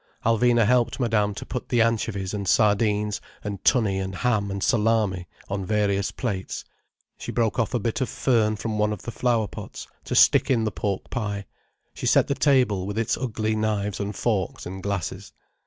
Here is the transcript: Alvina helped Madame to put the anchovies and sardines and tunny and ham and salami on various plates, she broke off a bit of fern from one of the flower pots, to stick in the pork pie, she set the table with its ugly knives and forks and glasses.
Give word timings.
Alvina 0.25 0.65
helped 0.65 0.99
Madame 0.99 1.35
to 1.35 1.45
put 1.45 1.69
the 1.69 1.79
anchovies 1.79 2.33
and 2.33 2.47
sardines 2.47 3.21
and 3.43 3.63
tunny 3.63 3.99
and 3.99 4.15
ham 4.15 4.49
and 4.49 4.63
salami 4.63 5.27
on 5.47 5.63
various 5.63 6.11
plates, 6.11 6.65
she 7.19 7.31
broke 7.31 7.59
off 7.59 7.75
a 7.75 7.79
bit 7.79 8.01
of 8.01 8.09
fern 8.09 8.55
from 8.55 8.79
one 8.79 8.91
of 8.91 9.03
the 9.03 9.11
flower 9.11 9.47
pots, 9.47 9.85
to 10.05 10.15
stick 10.15 10.49
in 10.49 10.63
the 10.63 10.71
pork 10.71 11.11
pie, 11.11 11.45
she 11.93 12.07
set 12.07 12.25
the 12.27 12.33
table 12.33 12.87
with 12.87 12.97
its 12.97 13.15
ugly 13.15 13.55
knives 13.55 13.99
and 13.99 14.15
forks 14.15 14.65
and 14.65 14.81
glasses. 14.81 15.33